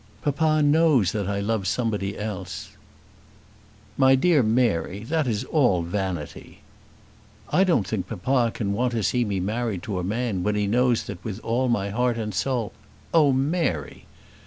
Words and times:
"Papa 0.23 0.63
knows 0.63 1.11
that 1.11 1.29
I 1.29 1.39
love 1.39 1.67
somebody 1.67 2.17
else." 2.17 2.71
"My 3.97 4.15
dear 4.15 4.41
Mary, 4.41 5.03
that 5.03 5.27
is 5.27 5.43
all 5.43 5.83
vanity." 5.83 6.61
"I 7.51 7.63
don't 7.63 7.87
think 7.87 8.07
that 8.07 8.17
papa 8.23 8.49
can 8.49 8.73
want 8.73 8.93
to 8.93 9.03
see 9.03 9.23
me 9.23 9.39
married 9.39 9.83
to 9.83 9.99
a 9.99 10.03
man 10.03 10.41
when 10.41 10.55
he 10.55 10.65
knows 10.65 11.03
that 11.03 11.23
with 11.23 11.39
all 11.41 11.67
my 11.69 11.91
heart 11.91 12.17
and 12.17 12.33
soul" 12.33 12.73
"Oh 13.13 13.31
Mary!" 13.31 14.07